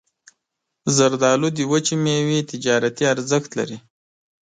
[0.95, 3.77] زردالو د وچې میوې تجارتي ارزښت لري.